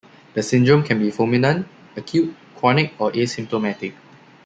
The 0.33 0.41
syndrome 0.41 0.81
can 0.83 0.97
be 0.97 1.11
fulminant, 1.11 1.67
acute, 1.95 2.35
chronic, 2.57 2.95
or 2.97 3.11
asymptomatic. 3.11 3.93